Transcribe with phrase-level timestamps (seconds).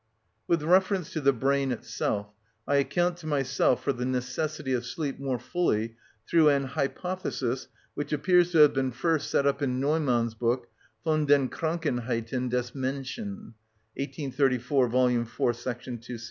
[0.47, 2.33] With reference to the brain itself,
[2.67, 5.95] I account to myself for the necessity of sleep more fully
[6.27, 10.69] through an hypothesis which appears to have been first set up in Neumann's book,
[11.03, 13.53] "Von den Krankheiten des Menschen,"
[13.95, 15.23] 1834, vol.
[15.23, 16.17] 4,§ 216.